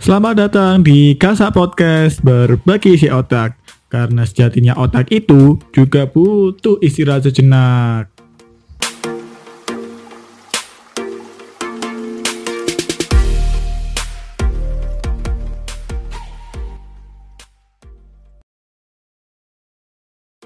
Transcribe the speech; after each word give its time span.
Selamat 0.00 0.32
datang 0.48 0.80
di 0.80 1.12
Kasa 1.12 1.52
Podcast 1.52 2.24
berbagi 2.24 2.96
isi 2.96 3.12
otak. 3.12 3.60
Karena 3.92 4.24
sejatinya 4.24 4.72
otak 4.80 5.12
itu 5.12 5.60
juga 5.76 6.08
butuh 6.08 6.80
istirahat 6.80 7.28
sejenak. 7.28 8.08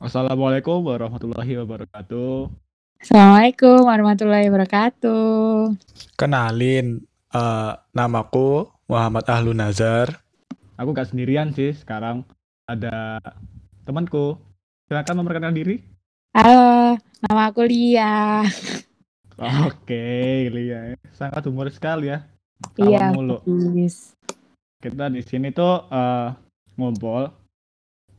Assalamualaikum 0.03 0.83
warahmatullahi 0.83 1.63
wabarakatuh. 1.63 2.51
Assalamualaikum 2.99 3.87
warahmatullahi 3.87 4.51
wabarakatuh. 4.51 5.79
Kenalin, 6.19 7.07
eh, 7.31 7.73
namaku 7.95 8.74
Muhammad 8.85 9.25
Ahlu 9.25 9.57
Nazar. 9.57 10.21
Aku 10.77 10.93
gak 10.93 11.09
sendirian 11.09 11.55
sih 11.55 11.73
sekarang. 11.73 12.27
Ada 12.69 13.21
temanku. 13.89 14.37
Silakan 14.89 15.25
memperkenalkan 15.25 15.57
diri. 15.57 15.77
Halo, 16.35 16.99
nama 17.25 17.43
aku 17.49 17.65
Lia. 17.65 18.45
Oke, 19.69 20.05
Lia. 20.51 20.99
Sangat 21.15 21.47
humoris 21.47 21.79
sekali 21.79 22.11
ya. 22.13 22.27
Iya, 22.77 23.13
mulu. 23.15 23.41
bagus. 23.45 24.13
Kita 24.83 25.09
di 25.09 25.25
sini 25.25 25.49
tuh 25.49 25.89
eh, 25.89 26.29
ngumpul 26.77 27.33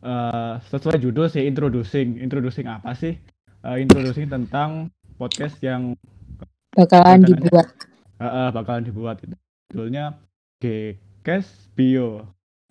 eh, 0.02 0.54
sesuai 0.66 0.98
judul 0.98 1.30
sih 1.30 1.46
introducing. 1.46 2.18
Introducing 2.18 2.66
apa 2.66 2.98
sih? 2.98 3.14
Eh, 3.62 3.78
introducing 3.78 4.26
tentang 4.26 4.90
podcast 5.22 5.62
yang 5.62 5.94
Bakalan 6.74 7.22
dibuat. 7.24 7.68
eh, 8.18 8.26
eh, 8.26 8.48
bakalan 8.50 8.84
dibuat. 8.84 9.22
Judulnya 9.70 10.18
Gcast 10.64 11.76
Bio. 11.76 12.24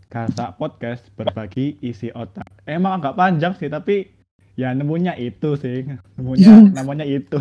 Kasa 0.08 0.56
podcast 0.56 1.04
berbagi 1.18 1.76
isi 1.84 2.08
otak. 2.14 2.48
Emang 2.64 3.02
agak 3.02 3.18
panjang 3.18 3.52
sih, 3.60 3.68
tapi 3.68 4.08
ya 4.56 4.72
nemunya 4.72 5.18
itu 5.20 5.58
sih. 5.60 5.84
Nemunya 6.16 6.64
namanya 6.76 7.04
itu. 7.04 7.36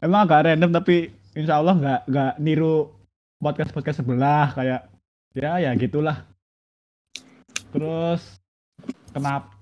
Emang 0.00 0.24
agak 0.24 0.48
random 0.48 0.72
tapi 0.72 1.12
insya 1.36 1.60
Allah 1.60 1.76
nggak 1.76 2.00
nggak 2.08 2.32
niru 2.40 2.96
podcast 3.36 3.76
podcast 3.76 3.98
sebelah 4.00 4.56
kayak 4.56 4.88
ya 5.36 5.60
ya 5.60 5.70
gitulah. 5.76 6.24
Terus 7.76 8.40
kenapa 9.12 9.52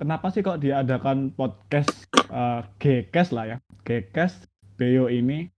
kenapa 0.00 0.26
sih 0.32 0.40
kok 0.40 0.64
diadakan 0.64 1.36
podcast 1.36 2.08
eh, 2.32 2.60
Gcast 2.80 3.36
lah 3.36 3.44
ya 3.52 3.56
Gcast 3.84 4.48
Bio 4.80 5.12
ini? 5.12 5.50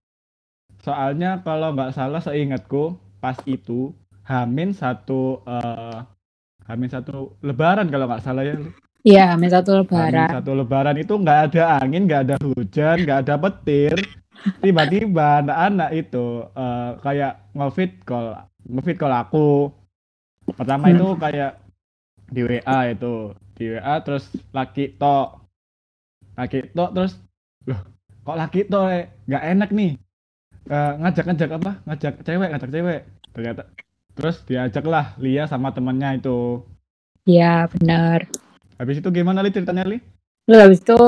Soalnya 0.83 1.39
kalau 1.47 1.71
nggak 1.71 1.95
salah 1.95 2.19
seingatku 2.19 3.02
pas 3.23 3.37
itu 3.47 3.95
Hamin 4.27 4.75
satu 4.75 5.21
eh, 5.47 5.99
Hamin 6.67 6.89
satu 6.91 7.35
Lebaran 7.39 7.87
kalau 7.87 8.07
nggak 8.07 8.23
salah 8.23 8.43
ya. 8.43 8.55
Iya, 9.03 9.23
Hamin 9.35 9.51
satu 9.51 9.71
Hamin 9.91 10.27
lebaran. 10.27 10.29
satu 10.31 10.51
Lebaran 10.55 10.95
itu 10.95 11.13
nggak 11.15 11.39
ada 11.51 11.63
angin, 11.79 12.03
nggak 12.07 12.21
ada 12.27 12.35
hujan, 12.39 12.97
nggak 13.03 13.19
ada 13.23 13.35
petir. 13.39 13.97
Tiba-tiba 14.63 15.43
anak-anak 15.43 15.89
itu 15.93 16.27
eh, 16.55 16.91
kayak 16.99 17.33
nge-feed 17.55 17.91
call, 18.03 18.27
nge-feed 18.63 18.97
call 18.99 19.15
aku. 19.15 19.49
Pertama 20.55 20.91
Hmm. 20.91 20.95
itu 20.95 21.07
kayak 21.19 21.51
di 22.27 22.41
WA 22.43 22.79
itu, 22.91 23.15
di 23.55 23.65
WA 23.75 23.95
terus 24.03 24.25
laki 24.51 24.95
tok, 24.95 25.27
laki 26.35 26.59
tok 26.71 26.91
terus, 26.95 27.13
loh 27.67 27.79
kok 28.23 28.37
laki 28.39 28.59
tok 28.67 28.85
eh? 28.91 29.05
nggak 29.27 29.43
enak 29.51 29.69
nih. 29.71 29.91
Eh, 30.63 30.91
ngajak-ngajak 31.03 31.49
apa? 31.59 31.71
Ngajak 31.87 32.13
cewek, 32.23 32.49
ngajak 32.55 32.71
cewek. 32.71 33.01
Ternyata 33.33 33.65
terus 34.13 34.45
diajaklah 34.45 35.17
Lia 35.17 35.49
sama 35.49 35.73
temannya 35.73 36.21
itu. 36.21 36.61
Iya, 37.25 37.65
benar. 37.73 38.29
Habis 38.77 38.99
itu 38.99 39.09
gimana 39.09 39.41
li 39.41 39.49
ceritanya 39.49 39.87
li? 39.87 39.97
Lalu 40.45 40.61
habis 40.69 40.81
itu 40.83 40.99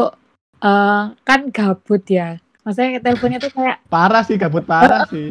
eh, 0.64 1.04
kan 1.22 1.40
gabut 1.54 2.04
ya. 2.10 2.40
Maksudnya 2.66 2.98
teleponnya 3.04 3.38
tuh 3.38 3.52
kayak 3.54 3.78
Parah 3.92 4.24
sih, 4.26 4.42
gabut 4.42 4.66
parah 4.66 5.06
sih. 5.12 5.30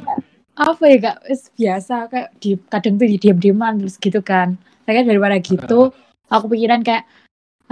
apa 0.55 0.85
ya 0.87 0.99
kak? 1.03 1.19
Biasa 1.59 1.95
kayak 2.07 2.29
di 2.39 2.55
kadang 2.71 2.95
tuh 2.95 3.07
diam-diaman 3.11 3.75
terus 3.83 3.99
gitu 3.99 4.23
kan. 4.23 4.55
Saya 4.87 5.03
kan 5.03 5.05
daripada 5.11 5.37
gitu, 5.43 5.91
aku 6.31 6.45
pikiran 6.53 6.87
kayak 6.87 7.03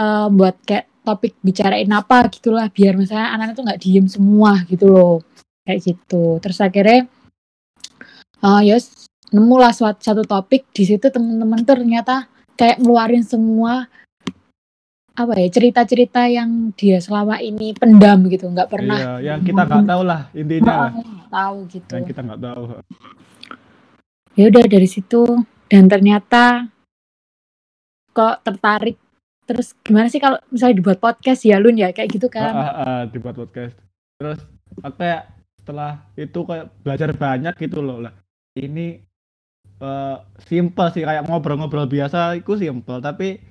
eh, 0.01 0.27
buat 0.35 0.57
kayak 0.67 0.91
topik 1.03 1.35
bicarain 1.43 1.91
apa 1.91 2.31
gitulah 2.31 2.71
biar 2.71 2.95
misalnya 2.99 3.35
anak-anak 3.35 3.55
tuh 3.59 3.65
nggak 3.67 3.81
diem 3.83 4.07
semua 4.11 4.53
gitu 4.67 4.87
loh 4.91 5.15
kayak 5.63 5.79
gitu. 5.85 6.43
Terus 6.43 6.59
akhirnya 6.59 7.07
eh 8.43 8.61
ya 8.67 8.77
s- 9.33 9.35
nemu 9.35 9.57
lah 9.57 9.73
suat- 9.73 9.99
satu 9.99 10.21
topik 10.23 10.69
di 10.71 10.85
situ 10.85 11.09
temen-temen 11.09 11.57
tuh 11.59 11.75
ternyata 11.75 12.29
kayak 12.53 12.77
ngeluarin 12.79 13.25
semua 13.25 13.89
apa 15.13 15.33
ya 15.35 15.49
cerita-cerita 15.51 16.25
yang 16.27 16.73
dia 16.73 16.97
selama 16.97 17.37
ini 17.39 17.73
pendam 17.73 18.25
gitu 18.27 18.45
nggak 18.47 18.65
pernah 18.67 18.97
Iya, 19.17 19.33
yang 19.33 19.41
kita 19.41 19.63
nggak 19.63 19.85
tahu 19.87 20.03
lah 20.03 20.21
intinya 20.33 20.73
lah. 20.79 20.93
tahu 21.29 21.57
gitu 21.67 21.91
Yang 21.91 22.05
kita 22.07 22.21
nggak 22.23 22.43
tahu. 22.43 22.63
ya 24.33 24.45
udah 24.49 24.65
dari 24.67 24.87
situ 24.87 25.23
dan 25.67 25.85
ternyata 25.87 26.45
kok 28.11 28.41
tertarik 28.43 28.97
terus 29.43 29.77
gimana 29.79 30.09
sih 30.09 30.17
kalau 30.17 30.41
misalnya 30.49 30.77
dibuat 30.77 30.97
podcast 30.97 31.43
ya 31.43 31.57
Lun 31.57 31.77
ya 31.77 31.91
kayak 31.91 32.09
gitu 32.11 32.29
Ah, 32.29 32.35
kan 32.35 32.53
ah, 32.53 32.73
ah, 32.75 33.03
dibuat 33.05 33.35
podcast. 33.35 33.77
Terus 34.17 34.41
aku 34.79 34.97
kayak 34.97 35.23
setelah 35.55 35.93
itu 36.15 36.41
kayak 36.41 36.67
belajar 36.81 37.11
banyak 37.11 37.55
gitu 37.59 37.81
loh 37.81 38.01
lah. 38.01 38.15
Ini 38.55 38.97
eh, 39.83 40.17
simple 40.47 40.87
sih 40.95 41.03
kayak 41.03 41.27
ngobrol-ngobrol 41.27 41.91
biasa 41.91 42.39
itu 42.39 42.55
simple 42.55 43.03
tapi 43.03 43.43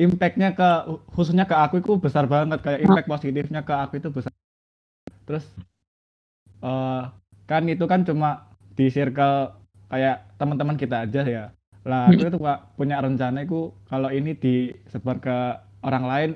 impactnya 0.00 0.56
ke 0.56 0.70
khususnya 1.12 1.44
ke 1.44 1.56
aku 1.56 1.84
itu 1.84 2.00
besar 2.00 2.24
banget. 2.24 2.64
Kayak 2.64 2.80
impact 2.88 3.08
positifnya 3.08 3.60
ke 3.64 3.74
aku 3.74 4.00
itu 4.00 4.08
besar. 4.08 4.32
Terus 5.28 5.44
eh 6.60 7.02
kan 7.48 7.62
itu 7.66 7.84
kan 7.84 8.06
cuma 8.06 8.48
di 8.76 8.86
circle 8.88 9.56
kayak 9.92 10.36
teman-teman 10.40 10.76
kita 10.80 11.04
aja 11.04 11.22
ya. 11.26 11.44
Lah 11.84 12.08
aku 12.08 12.28
itu 12.28 12.38
Pak, 12.40 12.76
punya 12.76 13.00
rencana 13.00 13.44
itu 13.44 13.72
kalau 13.88 14.12
ini 14.12 14.36
disebar 14.36 15.16
ke 15.20 15.36
orang 15.84 16.04
lain 16.04 16.30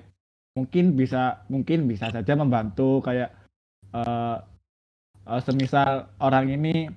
mungkin 0.56 0.94
bisa 0.96 1.44
mungkin 1.48 1.88
bisa 1.88 2.12
saja 2.12 2.32
membantu. 2.36 3.00
Kayak 3.00 3.32
eh 3.96 4.36
eh, 5.24 5.40
semisal 5.40 6.10
orang 6.20 6.52
ini 6.52 6.88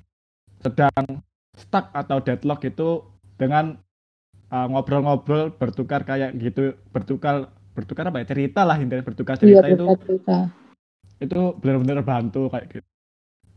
sedang 0.60 1.22
stuck 1.58 1.90
atau 1.92 2.22
deadlock 2.22 2.62
itu 2.64 3.02
dengan 3.36 3.76
eh, 4.54 4.68
ngobrol-ngobrol 4.70 5.52
bertukar 5.58 6.06
kayak 6.06 6.38
gitu 6.38 6.78
bertukar 6.94 7.50
bertukar 7.76 8.10
apa 8.10 8.22
ya 8.22 8.26
cerita 8.26 8.66
lah 8.66 8.78
intinya 8.82 9.06
bertukar 9.06 9.38
iya 9.38 9.62
cerita 9.62 9.66
itu 9.70 9.86
cerita. 10.06 10.38
itu 11.18 11.40
benar-benar 11.62 12.02
bantu 12.06 12.50
kayak 12.50 12.66
gitu. 12.74 12.88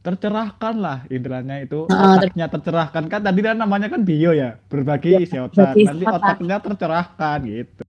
Tercerahkan 0.00 0.74
lah 0.80 0.98
intinya 1.12 1.60
itu 1.60 1.84
Ah, 1.92 2.16
ter- 2.16 2.32
otaknya 2.32 2.46
tercerahkan. 2.48 3.04
Kan 3.12 3.20
tadi 3.20 3.40
kan 3.44 3.56
namanya 3.60 3.92
kan 3.92 4.00
bio 4.00 4.32
ya 4.32 4.56
berbagi 4.72 5.28
isi 5.28 5.36
otak. 5.36 5.76
nanti 5.76 6.04
otak. 6.08 6.16
otaknya 6.40 6.56
tercerahkan 6.56 7.38
gitu. 7.44 7.82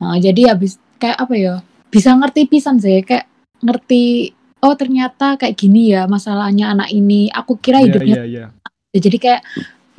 Nah, 0.00 0.16
jadi 0.16 0.56
habis 0.56 0.80
kayak 0.96 1.20
apa 1.20 1.34
ya 1.36 1.54
bisa 1.92 2.16
ngerti 2.16 2.48
pisan 2.48 2.80
sih 2.80 3.04
kayak 3.04 3.28
ngerti 3.60 4.32
oh 4.64 4.72
ternyata 4.72 5.36
kayak 5.36 5.52
gini 5.52 5.92
ya 5.92 6.08
masalahnya 6.08 6.72
anak 6.72 6.88
ini. 6.96 7.28
Aku 7.28 7.60
kira 7.60 7.84
Iya, 7.84 7.92
hidupnya 7.92 8.24
iya, 8.24 8.44
iya. 8.92 9.00
jadi 9.00 9.16
kayak 9.18 9.42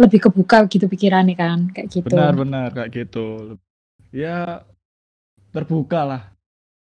lebih 0.01 0.19
kebuka 0.29 0.65
gitu 0.65 0.85
pikirannya 0.89 1.35
kan 1.37 1.69
kayak 1.71 1.87
gitu 1.91 2.09
benar-benar 2.09 2.73
kayak 2.73 2.89
gitu 2.91 3.59
ya 4.11 4.65
terbuka 5.51 6.01
lah 6.07 6.23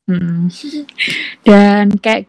Mm. 0.09 0.49
Dan 1.47 1.85
kayak 2.01 2.25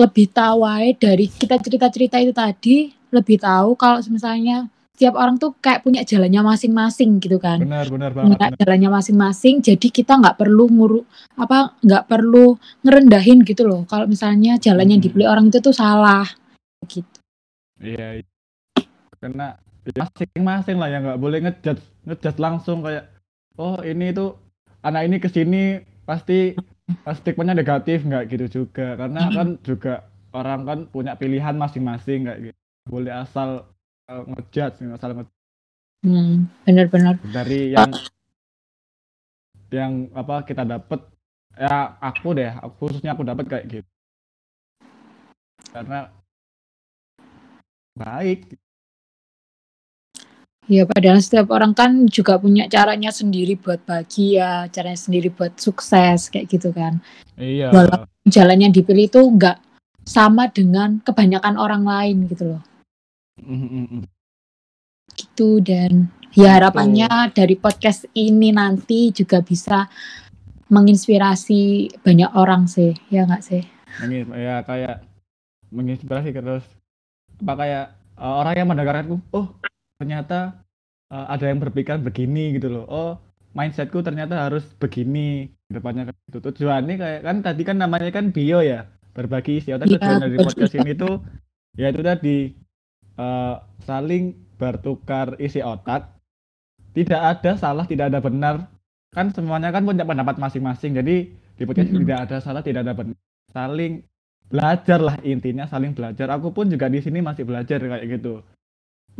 lebih 0.00 0.32
tahu 0.32 0.64
aja 0.64 0.96
dari 0.96 1.28
kita 1.28 1.60
cerita-cerita 1.60 2.16
itu 2.16 2.32
tadi, 2.32 2.76
lebih 3.12 3.36
tahu 3.36 3.76
kalau 3.76 4.00
misalnya 4.08 4.64
setiap 4.96 5.16
orang 5.16 5.40
tuh 5.40 5.56
kayak 5.60 5.80
punya 5.80 6.04
jalannya 6.04 6.40
masing-masing 6.44 7.20
gitu 7.24 7.40
kan. 7.40 7.60
benar-benar 7.60 8.12
banget 8.12 8.36
Punya 8.36 8.48
jalannya 8.60 8.90
masing-masing, 8.92 9.54
jadi 9.64 9.88
kita 9.88 10.20
nggak 10.20 10.36
perlu 10.36 10.68
nguru 10.68 11.00
apa 11.40 11.76
nggak 11.80 12.04
perlu 12.08 12.56
ngerendahin 12.84 13.44
gitu 13.44 13.64
loh. 13.64 13.84
Kalau 13.88 14.04
misalnya 14.08 14.56
jalan 14.60 14.88
yang 14.88 15.00
Mm-mm. 15.00 15.12
dipilih 15.12 15.28
orang 15.28 15.48
itu 15.48 15.60
tuh 15.60 15.72
salah 15.72 16.28
gitu. 16.88 17.20
Iya, 17.80 18.20
karena 19.20 19.46
ya 19.84 20.04
masing-masing 20.04 20.76
lah 20.76 20.88
ya 20.88 20.98
nggak 21.00 21.20
boleh 21.20 21.38
ngejudge 21.44 21.84
ngejudge 22.08 22.40
langsung 22.40 22.80
kayak 22.84 23.08
oh 23.60 23.80
ini 23.84 24.12
itu 24.12 24.32
anak 24.80 25.02
ini 25.08 25.16
ke 25.20 25.28
sini 25.28 25.84
pasti 26.08 26.56
stigmanya 27.16 27.54
negatif 27.56 28.02
nggak 28.04 28.24
gitu 28.32 28.46
juga. 28.64 28.96
Karena 28.96 29.28
kan 29.30 29.48
juga 29.62 30.08
orang 30.32 30.60
kan 30.66 30.78
punya 30.88 31.14
pilihan 31.16 31.54
masing-masing 31.56 32.26
kayak 32.26 32.40
gitu. 32.50 32.58
Boleh 32.88 33.12
asal 33.12 33.68
uh, 34.08 34.22
ngejudge 34.26 34.84
asal 34.96 35.12
nge 35.16 35.26
Hmm, 36.00 36.48
benar-benar. 36.64 37.20
dari 37.28 37.76
yang 37.76 37.92
yang 39.68 40.08
apa 40.16 40.48
kita 40.48 40.64
dapat 40.64 41.04
ya 41.60 41.92
aku 42.00 42.32
deh 42.32 42.48
aku- 42.56 42.88
khususnya 42.88 43.12
aku 43.12 43.22
dapat 43.28 43.44
kayak 43.52 43.64
gitu. 43.68 43.90
Karena 45.76 46.08
baik 48.00 48.56
Ya 50.70 50.86
padahal 50.86 51.18
setiap 51.18 51.50
orang 51.50 51.74
kan 51.74 52.06
juga 52.06 52.38
punya 52.38 52.70
caranya 52.70 53.10
sendiri 53.10 53.58
buat 53.58 53.82
bahagia, 53.82 54.70
caranya 54.70 54.94
sendiri 55.02 55.26
buat 55.34 55.58
sukses 55.58 56.30
kayak 56.30 56.46
gitu 56.46 56.70
kan. 56.70 57.02
Iya. 57.34 57.74
Walau- 57.74 58.06
Jalan 58.30 58.68
yang 58.68 58.72
dipilih 58.76 59.10
itu 59.10 59.18
nggak 59.18 59.58
sama 60.06 60.46
dengan 60.46 61.02
kebanyakan 61.02 61.58
orang 61.58 61.82
lain 61.82 62.16
gitu 62.30 62.54
loh. 62.54 62.62
Mm, 63.42 63.66
mm, 63.66 63.86
mm. 63.90 64.04
Gitu 65.18 65.58
dan 65.64 66.06
ya 66.36 66.60
harapannya 66.60 67.10
dari 67.34 67.58
podcast 67.58 68.06
ini 68.14 68.54
nanti 68.54 69.10
juga 69.10 69.42
bisa 69.42 69.90
menginspirasi 70.70 71.90
banyak 72.06 72.30
orang 72.38 72.70
sih, 72.70 72.94
ya 73.10 73.26
nggak 73.26 73.42
sih? 73.42 73.66
Ya 74.38 74.62
kayak 74.62 75.02
menginspirasi 75.74 76.30
terus 76.30 76.62
apa 77.42 77.52
kayak 77.58 77.86
uh, 78.20 78.34
orang 78.44 78.54
yang 78.54 78.68
mendengarkanku 78.68 79.16
oh 79.32 79.48
ternyata 80.00 80.64
uh, 81.12 81.28
ada 81.28 81.52
yang 81.52 81.60
berpikiran 81.60 82.00
begini 82.00 82.56
gitu 82.56 82.72
loh. 82.72 82.88
Oh 82.88 83.12
mindsetku 83.52 84.00
ternyata 84.00 84.48
harus 84.48 84.64
begini 84.78 85.50
depannya 85.68 86.08
gitu. 86.30 86.40
Tujuannya 86.40 86.96
kayak 86.96 87.20
kan 87.26 87.36
tadi 87.44 87.62
kan 87.66 87.76
namanya 87.76 88.08
kan 88.14 88.30
bio 88.30 88.64
ya 88.64 88.86
berbagi 89.10 89.58
isi 89.58 89.74
otak 89.74 89.90
Iya, 89.90 89.98
tujuan 89.98 90.22
dari 90.22 90.36
podcast 90.38 90.74
ini 90.78 90.92
tuh 90.94 91.14
ya 91.74 91.90
itu 91.90 92.00
tadi 92.00 92.36
uh, 93.18 93.58
saling 93.84 94.38
bertukar 94.56 95.36
isi 95.42 95.60
otak. 95.60 96.16
Tidak 96.90 97.20
ada 97.20 97.54
salah 97.54 97.86
tidak 97.86 98.10
ada 98.14 98.18
benar. 98.22 98.66
Kan 99.10 99.34
semuanya 99.34 99.74
kan 99.74 99.82
punya 99.82 100.06
pendapat 100.06 100.38
masing-masing. 100.38 100.94
Jadi 100.94 101.30
di 101.58 101.62
podcast 101.66 101.90
Mm-mm. 101.90 102.06
tidak 102.06 102.18
ada 102.26 102.36
salah 102.38 102.62
tidak 102.62 102.86
ada 102.86 102.94
benar. 102.94 103.18
Saling 103.50 104.06
belajar 104.50 104.98
lah 105.02 105.18
intinya 105.26 105.66
saling 105.66 105.94
belajar. 105.94 106.30
Aku 106.34 106.54
pun 106.54 106.70
juga 106.70 106.86
di 106.86 107.02
sini 107.02 107.18
masih 107.18 107.46
belajar 107.46 107.82
kayak 107.82 108.06
gitu 108.06 108.42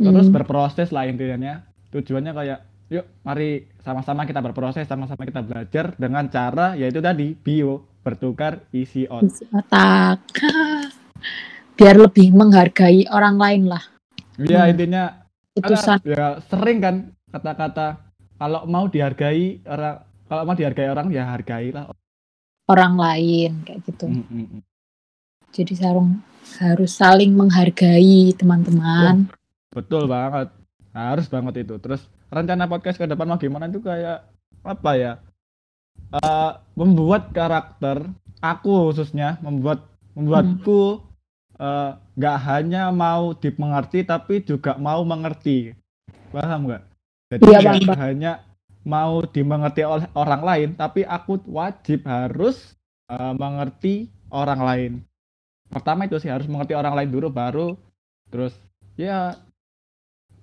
terus 0.01 0.27
Hmm. 0.27 0.35
berproses 0.35 0.89
lah 0.89 1.05
intinya 1.05 1.61
tujuannya 1.93 2.33
kayak 2.33 2.59
yuk 2.91 3.05
mari 3.23 3.69
sama-sama 3.79 4.25
kita 4.25 4.41
berproses 4.43 4.83
sama-sama 4.83 5.23
kita 5.23 5.39
belajar 5.45 5.95
dengan 5.95 6.27
cara 6.27 6.75
yaitu 6.75 6.99
tadi 6.99 7.37
bio 7.37 7.85
bertukar 8.01 8.65
isi 8.73 9.05
otak 9.07 9.29
Isi 9.29 9.45
otak. 9.53 10.19
Biar 11.77 11.95
lebih 11.97 12.33
menghargai 12.33 13.05
orang 13.07 13.37
lain 13.37 13.63
lah. 13.69 13.83
ya 14.41 14.65
Hmm. 14.65 14.73
intinya 14.73 15.03
Putusan 15.51 15.99
ya 16.03 16.39
sering 16.47 16.79
kan 16.79 16.95
kata-kata 17.29 17.99
kalau 18.39 18.65
mau 18.65 18.87
dihargai 18.87 19.61
orang 19.67 20.01
kalau 20.25 20.43
mau 20.47 20.55
dihargai 20.55 20.87
orang 20.87 21.11
ya 21.11 21.27
hargailah 21.27 21.91
orang 22.71 22.95
lain 22.95 23.51
kayak 23.67 23.83
gitu. 23.83 24.07
Mm, 24.07 24.25
mm. 24.31 24.59
Jadi 25.51 25.73
sarung 25.75 26.23
harus 26.63 26.91
saling 26.95 27.35
menghargai 27.35 28.31
teman-teman. 28.39 29.27
Betul 29.71 30.05
banget. 30.05 30.51
Harus 30.91 31.25
banget 31.31 31.63
itu. 31.63 31.79
Terus 31.79 32.03
rencana 32.27 32.67
podcast 32.67 32.99
ke 32.99 33.07
depan 33.07 33.27
mau 33.27 33.39
gimana 33.39 33.71
itu 33.71 33.79
kayak 33.79 34.27
apa 34.61 34.91
ya? 34.99 35.13
Eh, 36.11 36.51
membuat 36.75 37.31
karakter 37.31 38.03
aku 38.43 38.91
khususnya 38.91 39.39
membuat 39.39 39.87
membuatku 40.11 40.99
eh, 41.55 41.91
nggak 42.19 42.37
hanya 42.51 42.91
mau 42.91 43.31
dimengerti 43.31 44.03
tapi 44.03 44.43
juga 44.43 44.75
mau 44.75 45.01
mengerti. 45.07 45.71
Paham 46.35 46.67
nggak? 46.67 46.83
Jadi 47.31 47.41
nggak 47.47 47.63
paham, 47.63 47.99
hanya 48.03 48.33
mau 48.83 49.23
dimengerti 49.23 49.87
oleh 49.87 50.09
orang 50.17 50.41
lain 50.43 50.69
tapi 50.75 51.07
aku 51.07 51.39
wajib 51.47 52.03
harus 52.03 52.75
eh, 53.07 53.33
mengerti 53.39 54.11
orang 54.35 54.61
lain. 54.63 54.91
Pertama 55.71 56.03
itu 56.03 56.19
sih 56.19 56.27
harus 56.27 56.51
mengerti 56.51 56.75
orang 56.75 56.91
lain 56.91 57.09
dulu 57.11 57.31
baru 57.31 57.79
terus 58.27 58.51
ya 58.99 59.39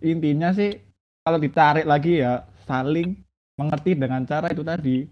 intinya 0.02 0.54
sih 0.54 0.78
kalau 1.22 1.38
ditarik 1.38 1.86
lagi 1.86 2.22
ya 2.22 2.46
saling 2.64 3.18
mengerti 3.58 3.98
dengan 3.98 4.22
cara 4.22 4.48
itu 4.54 4.62
tadi 4.62 5.04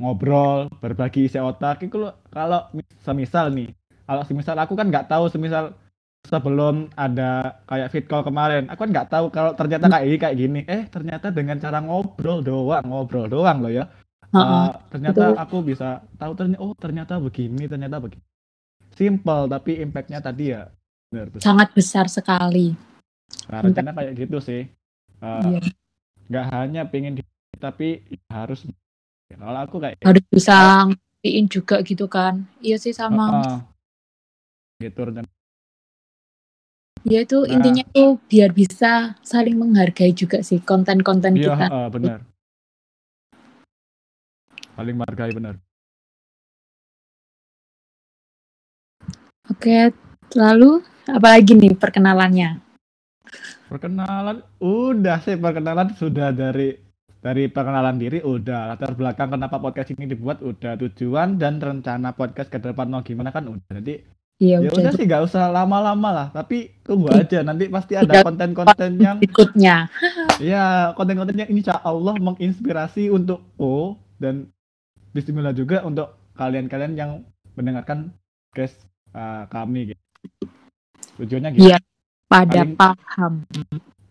ngobrol 0.00 0.66
berbagi 0.82 1.30
isi 1.30 1.38
otak 1.38 1.86
itu 1.86 2.02
loh, 2.02 2.18
kalau 2.34 2.66
mi- 2.74 2.86
semisal 3.06 3.54
nih 3.54 3.70
kalau 4.04 4.26
semisal 4.26 4.58
aku 4.58 4.74
kan 4.74 4.90
nggak 4.90 5.06
tahu 5.06 5.30
semisal 5.30 5.70
sebelum 6.26 6.90
ada 6.96 7.60
kayak 7.68 7.92
fit 7.92 8.04
call 8.10 8.24
kemarin 8.26 8.66
aku 8.72 8.88
kan 8.88 8.90
nggak 8.90 9.08
tahu 9.12 9.26
kalau 9.30 9.52
ternyata 9.54 9.86
kayak 9.86 10.06
ini 10.08 10.16
kayak 10.18 10.36
gini 10.40 10.60
eh 10.66 10.82
ternyata 10.90 11.30
dengan 11.30 11.60
cara 11.62 11.78
ngobrol 11.84 12.42
doang 12.42 12.84
ngobrol 12.84 13.28
doang 13.30 13.62
loh 13.62 13.70
ya. 13.70 13.86
Uh, 14.34 14.66
ternyata 14.90 15.30
aku 15.38 15.62
bisa 15.62 16.02
tahu 16.18 16.34
ternyata 16.34 16.58
oh 16.58 16.74
ternyata 16.74 17.22
begini 17.22 17.70
ternyata 17.70 18.02
begini 18.02 18.24
simple 18.98 19.46
tapi 19.46 19.78
impactnya 19.78 20.18
tadi 20.18 20.50
ya 20.50 20.66
benar 21.06 21.30
tuh. 21.30 21.38
Sangat 21.38 21.70
besar 21.70 22.10
sekali. 22.10 22.74
Nah, 23.50 23.60
rencana 23.60 23.90
kayak 23.92 24.14
gitu 24.18 24.38
sih 24.40 24.62
Uh, 25.24 25.40
Iya. 25.56 25.60
nggak 26.28 26.44
hanya 26.52 26.82
pengen 26.84 27.16
di 27.16 27.22
tapi 27.56 28.04
harus 28.28 28.68
kalau 29.32 29.60
aku 29.64 29.80
kayak 29.80 29.96
Harus 30.04 30.24
bisa 30.28 30.84
ngertiin 30.84 31.46
juga 31.48 31.80
gitu 31.80 32.04
kan. 32.12 32.44
Iya 32.60 32.76
sih 32.76 32.92
sama. 32.92 33.24
Heeh. 33.32 33.56
gitu 34.84 35.00
rencana 35.00 35.28
Ya 37.04 37.20
itu 37.24 37.44
Nah. 37.44 37.52
intinya 37.56 37.84
tuh 37.92 38.16
biar 38.28 38.52
bisa 38.52 39.16
saling 39.20 39.56
menghargai 39.60 40.12
juga 40.12 40.40
sih 40.44 40.60
konten-konten 40.60 41.36
iya 41.36 41.52
kita. 41.52 41.68
heeh, 41.68 41.86
benar 41.92 42.18
paling 44.74 44.96
menghargai 44.96 45.32
benar 45.32 45.56
Oke, 49.52 49.92
lalu 50.32 50.80
apalagi 51.04 51.52
nih 51.52 51.76
perkenalannya? 51.76 52.63
Perkenalan 53.74 54.38
udah 54.62 55.18
sih 55.18 55.34
perkenalan 55.34 55.90
sudah 55.98 56.30
dari 56.30 56.78
dari 57.18 57.50
perkenalan 57.50 57.98
diri 57.98 58.22
udah 58.22 58.70
latar 58.70 58.94
belakang 58.94 59.34
kenapa 59.34 59.58
podcast 59.58 59.90
ini 59.90 60.06
dibuat 60.06 60.38
udah 60.38 60.78
tujuan 60.78 61.34
dan 61.34 61.58
rencana 61.58 62.14
podcast 62.14 62.46
ke 62.46 62.62
depan 62.62 62.86
mau 62.86 63.02
gimana 63.02 63.34
kan 63.34 63.50
udah 63.50 63.82
jadi 63.82 64.06
Iya 64.34 64.66
ya 64.66 64.70
udah 64.74 64.90
sih 64.94 65.06
nggak 65.06 65.30
usah 65.30 65.46
lama-lama 65.46 66.10
lah 66.10 66.26
tapi 66.34 66.74
tunggu 66.82 67.06
Iya. 67.06 67.22
aja 67.22 67.38
nanti 67.46 67.70
pasti 67.70 67.94
ada 67.94 68.18
Iya. 68.18 68.26
konten-konten 68.26 68.90
yang 68.98 69.16
berikutnya. 69.22 69.86
ya 70.50 70.90
konten-konten 70.98 71.38
yang 71.38 71.50
insya 71.54 71.78
Allah 71.78 72.18
menginspirasi 72.18 73.14
untuk 73.14 73.46
O 73.62 73.94
dan 74.18 74.50
Bismillah 75.14 75.54
juga 75.54 75.86
untuk 75.86 76.18
kalian-kalian 76.34 76.98
yang 76.98 77.10
mendengarkan 77.54 78.10
podcast 78.50 78.74
uh, 79.14 79.46
kami 79.46 79.94
gitu. 79.94 80.02
tujuannya 81.22 81.50
gitu 81.54 81.70
Iya. 81.70 81.78
Pada 82.28 82.64
Saling- 82.64 82.76
paham. 82.76 83.32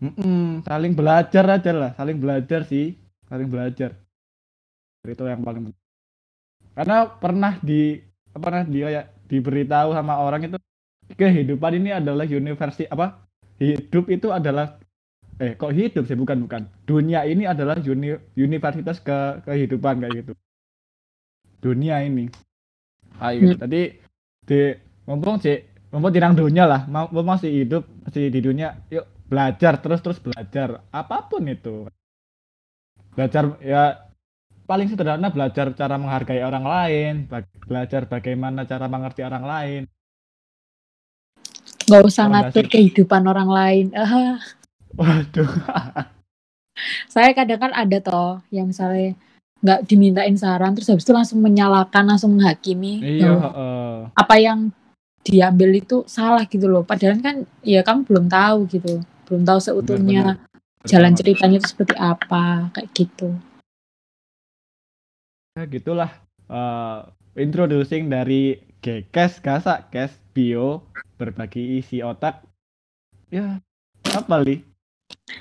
Mm-mm, 0.04 0.60
saling 0.68 0.92
belajar 0.92 1.44
aja 1.48 1.72
lah, 1.72 1.90
saling 1.96 2.18
belajar 2.20 2.60
sih, 2.68 2.92
saling 3.24 3.48
belajar. 3.48 3.96
Itu 5.04 5.24
yang 5.24 5.40
paling 5.40 5.70
penting. 5.70 5.84
Karena 6.74 6.96
pernah 7.08 7.52
di 7.62 8.00
apa 8.34 8.42
pernah 8.42 8.64
di 8.66 8.78
kayak 8.84 9.06
diberitahu 9.30 9.94
sama 9.94 10.18
orang 10.20 10.50
itu 10.50 10.58
kehidupan 11.14 11.72
ini 11.80 11.90
adalah 11.94 12.26
universi 12.28 12.84
apa? 12.90 13.24
Hidup 13.62 14.10
itu 14.10 14.28
adalah 14.34 14.76
eh 15.40 15.54
kok 15.54 15.72
hidup 15.72 16.04
sih 16.04 16.18
bukan 16.18 16.44
bukan. 16.44 16.66
Dunia 16.84 17.24
ini 17.24 17.46
adalah 17.48 17.78
uni, 17.80 18.12
universitas 18.36 18.98
ke 19.00 19.40
kehidupan 19.46 20.04
kayak 20.04 20.14
gitu. 20.26 20.32
Dunia 21.64 22.02
ini. 22.04 22.28
Kayak 23.16 23.36
gitu. 23.40 23.54
Tadi 23.56 23.82
di 24.44 24.60
ngomong 25.08 25.40
sih 25.40 25.56
mumpung 25.94 26.10
tirang 26.10 26.34
dunia 26.34 26.66
lah, 26.66 26.82
mau 26.90 27.06
masih 27.06 27.62
hidup 27.62 27.86
masih 28.02 28.26
di 28.26 28.40
dunia, 28.42 28.74
yuk 28.90 29.06
belajar 29.30 29.78
terus 29.78 30.02
terus 30.02 30.18
belajar. 30.18 30.82
Apa 30.90 31.30
pun 31.30 31.46
itu. 31.46 31.86
Belajar 33.14 33.54
ya 33.62 34.02
paling 34.66 34.90
sederhana 34.90 35.30
belajar 35.30 35.70
cara 35.76 35.94
menghargai 36.00 36.40
orang 36.40 36.64
lain 36.64 37.14
belajar 37.68 38.08
bagaimana 38.08 38.66
cara 38.66 38.90
mengerti 38.90 39.22
orang 39.22 39.44
lain. 39.46 39.82
Gak 41.84 42.02
usah 42.02 42.26
ngatur 42.32 42.66
kehidupan 42.66 43.22
orang 43.28 43.48
lain. 43.48 43.86
Waduh. 44.98 45.52
Saya 47.06 47.30
kadang 47.38 47.70
kan 47.70 47.72
ada 47.72 47.98
toh 48.02 48.42
yang 48.50 48.74
misalnya 48.74 49.14
nggak 49.64 49.80
dimintain 49.88 50.36
saran 50.36 50.76
terus 50.76 50.92
habis 50.92 51.06
itu 51.08 51.14
langsung 51.14 51.40
menyalahkan 51.40 52.04
langsung 52.04 52.36
menghakimi. 52.36 53.00
Iya 53.00 53.32
heeh. 53.32 53.92
apa 54.12 54.34
yang 54.36 54.68
diambil 55.24 55.72
itu 55.74 56.04
salah 56.04 56.44
gitu 56.44 56.68
loh. 56.68 56.84
Padahal 56.84 57.18
kan 57.18 57.36
ya 57.64 57.80
kamu 57.80 58.04
belum 58.04 58.26
tahu 58.28 58.58
gitu. 58.68 59.00
Belum 59.24 59.42
tahu 59.42 59.58
seutuhnya 59.58 60.36
Benar, 60.36 60.84
jalan 60.84 61.10
benar. 61.10 61.18
ceritanya 61.18 61.56
itu 61.58 61.68
seperti 61.72 61.94
apa 61.96 62.68
kayak 62.70 62.88
gitu. 62.92 63.28
Ya 65.54 65.64
gitulah 65.64 66.10
eh, 66.46 66.98
introducing 67.40 68.10
dari 68.10 68.60
Gekes 68.84 69.40
Gasa 69.40 69.88
Kes 69.88 70.12
Bio 70.36 70.84
berbagi 71.16 71.80
isi 71.80 72.04
otak. 72.04 72.44
Ya 73.32 73.62
apa 74.04 74.36
li? 74.44 74.60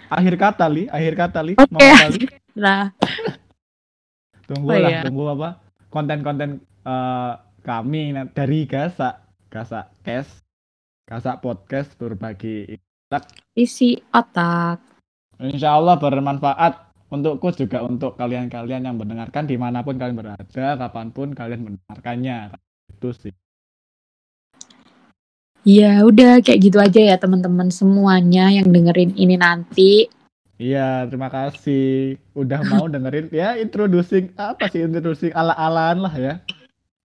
Akhir 0.08 0.40
kata 0.40 0.66
li. 0.70 0.88
Akhir 0.88 1.14
kata 1.18 1.44
li. 1.44 1.54
Oke. 1.58 1.68
mau 1.68 1.84
nah 2.54 2.94
tunggu 4.46 4.70
Oh, 4.70 4.78
lah 4.78 4.90
iya. 4.90 5.02
tunggu 5.04 5.24
apa. 5.34 5.50
Konten-konten 5.90 6.50
eh, 6.62 7.34
kami 7.66 8.16
na- 8.16 8.30
dari 8.30 8.64
Gasa 8.64 9.23
Gasa 9.54 9.94
Kes 10.02 10.42
Gasa 11.06 11.38
Podcast 11.38 11.94
berbagi 12.02 12.74
isi 13.54 14.02
otak 14.10 14.82
Insya 15.38 15.78
Allah 15.78 15.94
bermanfaat 16.02 16.90
untukku 17.14 17.54
juga 17.54 17.86
untuk 17.86 18.18
kalian-kalian 18.18 18.90
yang 18.90 18.98
mendengarkan 18.98 19.46
di 19.46 19.54
mana 19.54 19.86
pun 19.86 20.02
kalian 20.02 20.18
berada, 20.18 20.68
kapan 20.82 21.14
pun 21.14 21.30
kalian 21.38 21.62
mendengarkannya. 21.62 22.58
Itu 22.90 23.14
sih. 23.14 23.34
Ya 25.62 26.02
udah 26.04 26.42
kayak 26.42 26.60
gitu 26.60 26.82
aja 26.82 27.14
ya 27.14 27.16
teman-teman 27.22 27.70
semuanya 27.70 28.50
yang 28.50 28.68
dengerin 28.74 29.14
ini 29.14 29.38
nanti. 29.38 30.10
Iya, 30.58 31.06
terima 31.08 31.30
kasih 31.30 32.18
udah 32.34 32.62
mau 32.68 32.86
dengerin 32.90 33.30
ya 33.30 33.56
introducing 33.62 34.34
apa 34.36 34.70
sih 34.74 34.84
introducing 34.84 35.32
ala-alaan 35.32 36.04
lah 36.04 36.16
ya. 36.18 36.34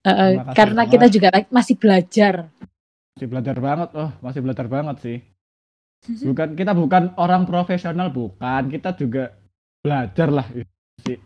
Uh, 0.07 0.15
kasih 0.15 0.55
karena 0.55 0.83
banget. 0.87 0.93
kita 0.95 1.07
juga 1.11 1.29
masih 1.51 1.75
belajar. 1.75 2.35
Masih 3.19 3.29
belajar 3.29 3.57
banget, 3.59 3.89
oh 3.99 4.11
masih 4.23 4.41
belajar 4.41 4.67
banget 4.71 4.97
sih. 5.03 5.19
Bukan 6.23 6.55
kita 6.55 6.73
bukan 6.79 7.19
orang 7.19 7.43
profesional 7.43 8.15
bukan, 8.15 8.71
kita 8.71 8.95
juga 8.95 9.35
belajar 9.83 10.31
lah. 10.31 10.47
Masih 10.99 11.19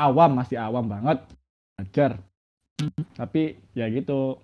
awam 0.00 0.30
masih 0.40 0.56
awam 0.56 0.88
banget 0.88 1.20
belajar. 1.76 2.10
Tapi 3.14 3.60
ya 3.76 3.86
gitu. 3.92 4.40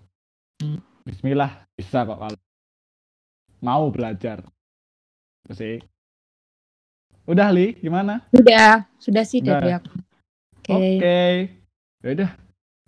Bismillah 1.09 1.65
bisa 1.73 2.05
kok 2.05 2.21
kalau 2.21 2.39
mau 3.65 3.89
belajar. 3.89 4.45
Itu 5.49 5.55
sih. 5.57 5.77
Udah 7.25 7.49
Li, 7.49 7.79
gimana? 7.81 8.27
Sudah, 8.35 8.85
sudah 9.01 9.25
sih 9.25 9.41
Udah. 9.41 9.57
dari 9.57 9.71
aku. 9.77 9.93
Oke. 10.69 10.77
Oke. 10.77 11.21
Ya 12.05 12.09
udah. 12.17 12.31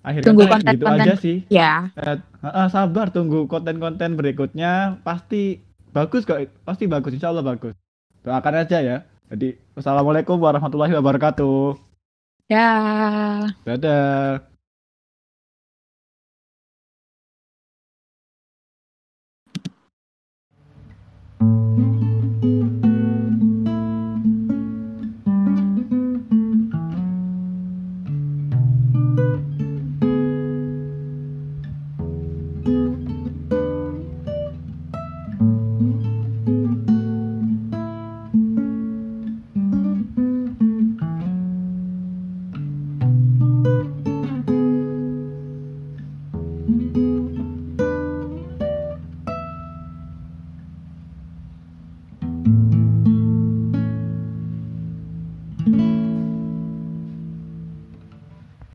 Akhirnya 0.03 0.27
Tunggu 0.27 0.43
kayak 0.45 0.51
gitu 0.67 0.83
konten-konten. 0.83 1.07
aja 1.07 1.15
sih. 1.15 1.37
Ya, 1.47 1.73
Eh, 1.95 2.19
ah, 2.43 2.67
sabar 2.67 3.15
tunggu 3.15 3.47
konten-konten 3.47 4.19
berikutnya. 4.19 4.99
Pasti 5.07 5.63
bagus 5.91 6.27
kok. 6.27 6.43
Pasti 6.67 6.91
bagus 6.91 7.15
insya 7.15 7.31
Allah 7.31 7.47
bagus. 7.47 7.79
Doakan 8.23 8.67
aja 8.67 8.83
ya. 8.83 8.97
Jadi 9.31 9.55
wassalamualaikum 9.73 10.37
warahmatullahi 10.37 10.93
wabarakatuh. 10.93 11.79
Ya. 12.51 12.69
dadah 13.65 14.43